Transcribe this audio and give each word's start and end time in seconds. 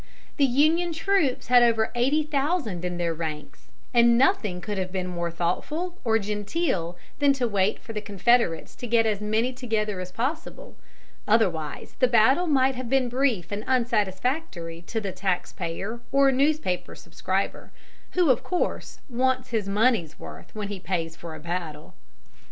The 0.37 0.45
Union 0.45 0.93
troops 0.93 1.45
had 1.49 1.61
over 1.61 1.91
eighty 1.93 2.23
thousand 2.23 2.83
in 2.83 2.97
their 2.97 3.13
ranks, 3.13 3.67
and 3.93 4.17
nothing 4.17 4.59
could 4.59 4.79
have 4.79 4.91
been 4.91 5.05
more 5.05 5.29
thoughtful 5.29 5.95
or 6.03 6.17
genteel 6.17 6.97
than 7.19 7.33
to 7.33 7.47
wait 7.47 7.77
for 7.77 7.93
the 7.93 8.01
Confederates 8.01 8.73
to 8.77 8.87
get 8.87 9.05
as 9.05 9.21
many 9.21 9.53
together 9.53 9.99
as 9.99 10.11
possible, 10.11 10.75
otherwise 11.27 11.97
the 11.99 12.07
battle 12.07 12.47
might 12.47 12.73
have 12.73 12.89
been 12.89 13.09
brief 13.09 13.51
and 13.51 13.63
unsatisfactory 13.67 14.81
to 14.87 14.99
the 14.99 15.11
tax 15.11 15.53
payer 15.53 15.99
or 16.11 16.31
newspaper 16.31 16.95
subscriber, 16.95 17.71
who 18.13 18.31
of 18.31 18.41
course 18.43 19.01
wants 19.07 19.49
his 19.51 19.69
money's 19.69 20.17
worth 20.17 20.49
when 20.55 20.69
he 20.69 20.79
pays 20.79 21.15
for 21.15 21.35
a 21.35 21.39
battle. 21.39 21.59
[Illustration: 21.61 21.61
WANTS 21.61 21.69
HIS 21.69 21.77
MONEY'S 21.77 21.77
WORTH 21.77 21.85
WHEN 21.85 21.89
HE 21.89 21.89
PAYS 21.91 21.91
FOR 21.91 21.91
A 21.91 21.91
BATTLE. 21.91 21.93